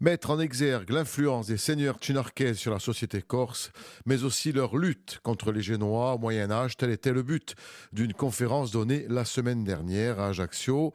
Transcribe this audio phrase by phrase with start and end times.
[0.00, 3.70] Mettre en exergue l'influence des seigneurs chinarkaises sur la société corse,
[4.04, 7.54] mais aussi leur lutte contre les Génois au Moyen Âge, tel était le but
[7.92, 10.92] d'une conférence donnée la semaine dernière à Ajaccio.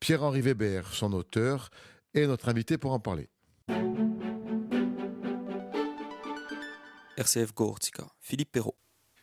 [0.00, 1.70] Pierre-Henri Weber, son auteur,
[2.14, 3.28] est notre invité pour en parler.
[7.16, 8.76] RCF Gortica, Philippe Perrault.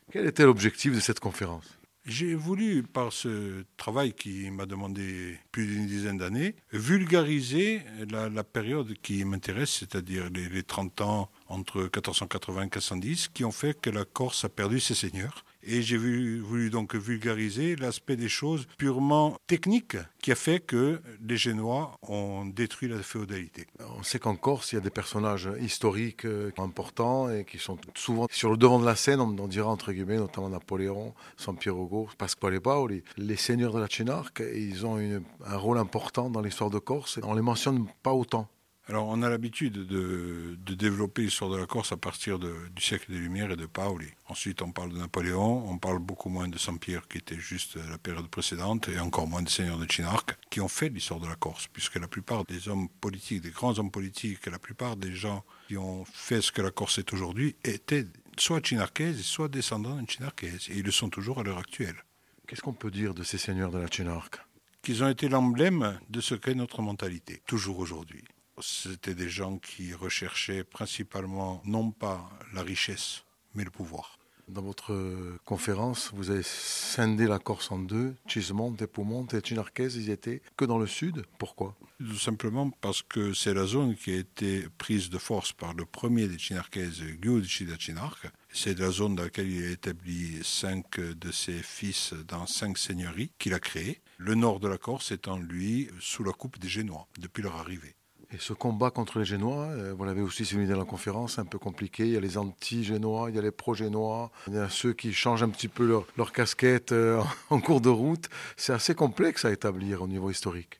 [0.09, 1.76] Quel était l'objectif de cette conférence?
[2.07, 8.93] J'ai voulu, par ce travail qui m'a demandé plus d'une dizaine d'années, vulgariser la, période
[9.01, 13.89] qui m'intéresse, c'est-à-dire les, les 30 ans entre 1480 et 1410, qui ont fait que
[13.89, 19.37] la Corse a perdu ses seigneurs et j'ai voulu donc vulgariser l'aspect des choses purement
[19.47, 23.67] techniques qui a fait que les Génois ont détruit la féodalité.
[23.97, 27.77] On sait qu'en Corse, il y a des personnages historiques euh, importants et qui sont
[27.95, 32.09] souvent sur le devant de la scène, on dira entre guillemets, notamment Napoléon, Sampiero Ugo,
[32.17, 33.03] Pasquale Paoli.
[33.17, 34.97] Les seigneurs de la Chinarque, ils ont
[35.45, 37.19] un rôle important dans l'histoire de Corse.
[37.23, 38.49] On les mentionne pas autant.
[38.89, 43.17] Alors, on a l'habitude de, développer l'histoire de la Corse à partir du siècle des
[43.17, 44.07] Lumières et de Paoli.
[44.29, 47.97] Ensuite, on parle de Napoléon, on parle beaucoup moins de Saint-Pierre, qui était juste la
[47.97, 51.35] période précédente, et encore moins des seigneurs de Chinarque, qui ont fait l'histoire de la
[51.35, 55.43] Corse, puisque la plupart des hommes politiques, des grands hommes politiques, la plupart des gens
[55.67, 58.05] qui ont fait ce que la Corse est aujourd'hui, étaient
[58.37, 62.05] soit chinarkaises, soit descendants de chinarkaises, et ils le sont toujours à l'heure actuelle.
[62.47, 64.39] Qu'est-ce qu'on peut dire de ces seigneurs de la Chinarque?
[64.81, 68.23] Qu'ils ont été l'emblème de ce qu'est notre mentalité, toujours aujourd'hui.
[68.59, 74.17] C'était des gens qui recherchaient principalement non pas la richesse, mais le pouvoir.
[74.47, 78.15] Dans votre conférence, vous avez scindé la Corse en deux.
[78.27, 81.25] Chismonte et Poumonte et Chinarquez, ils étaient que dans le sud.
[81.37, 81.75] Pourquoi?
[81.99, 85.85] Tout simplement parce que c'est la zone qui a été prise de force par le
[85.85, 86.91] premier des Chinarquez,
[87.21, 88.27] Giudici da Chinarque.
[88.53, 93.31] C'est la zone dans laquelle il a établi cinq de ses fils dans cinq seigneuries
[93.39, 94.01] qu'il a créées.
[94.17, 97.95] Le nord de la Corse étant, lui, sous la coupe des Génois, depuis leur arrivée.
[98.33, 101.45] Et ce combat contre les Génois, euh, vous l'avez aussi souligné dans la conférence, un
[101.45, 102.05] peu compliqué.
[102.05, 105.13] Il y a les anti-Génois, il y a les pro-Génois, il y a ceux qui
[105.13, 108.29] changent un petit peu leur, casquette euh, en cours de route.
[108.57, 110.79] C'est assez complexe à établir au niveau historique.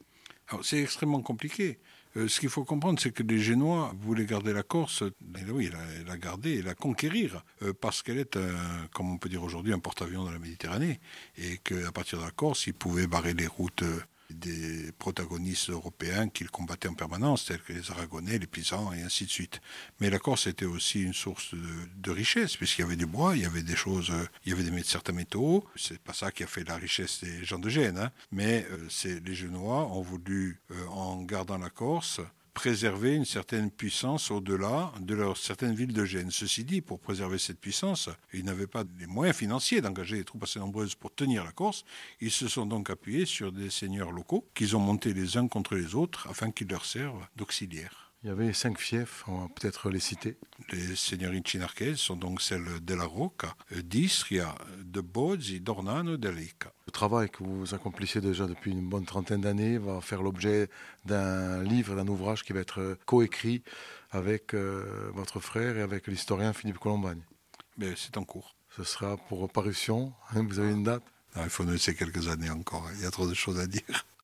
[0.62, 1.78] C'est extrêmement compliqué.
[2.16, 5.02] Euh, ce qu'il faut comprendre, c'est que les Génois voulaient garder la Corse,
[5.50, 7.44] oui, la, la garder et la conquérir,
[7.80, 8.38] parce qu'elle est,
[8.92, 11.00] comme on peut dire aujourd'hui, un porte-avions dans la Méditerranée,
[11.38, 13.84] et qu'à partir de la Corse, ils pouvaient barrer les routes
[14.30, 19.24] des protagonistes européens qu'ils combattaient en permanence, tels que les Aragonais, les Pisans et ainsi
[19.24, 19.60] de suite.
[20.00, 23.42] Mais la Corse était aussi une source de, richesse, puisqu'il y avait du bois, il
[23.42, 24.12] y avait des choses,
[24.44, 25.64] il y avait des, certains métaux.
[25.76, 28.10] C'est pas ça qui a fait la richesse des gens de Gênes, hein.
[28.32, 32.20] mais euh, les Genois ont voulu, euh, en gardant la Corse,
[32.58, 36.32] préserver une certaine puissance au-delà de leur certaines villes de Gênes.
[36.32, 40.42] Ceci dit, pour préserver cette puissance, ils n'avaient pas les moyens financiers d'engager des troupes
[40.42, 41.84] assez nombreuses pour tenir la Corse.
[42.20, 45.76] Ils se sont donc appuyés sur des seigneurs locaux qu'ils ont montés les uns contre
[45.76, 48.10] les autres afin qu'ils leur servent d'auxiliaires.
[48.24, 50.36] Il y avait cinq fiefs, on va peut-être les citer.
[50.72, 53.54] Les seigneuries chinarquaises sont donc celles de la Rocca,
[53.84, 56.72] d'Istria, de Bozzi, d'Ornano d'Alica.
[56.98, 60.68] Le travail que vous accomplissez déjà depuis une bonne trentaine d'années va faire l'objet
[61.04, 63.62] d'un livre, d'un ouvrage qui va être coécrit
[64.10, 67.20] avec euh, votre frère et avec l'historien Philippe Colombagne.
[67.76, 68.56] Mais c'est en cours.
[68.76, 70.12] Ce sera pour parution.
[70.34, 71.04] Hein, vous avez une date?
[71.36, 72.88] Il faut nous laisser quelques années encore.
[72.96, 74.04] Il y a trop de choses à dire.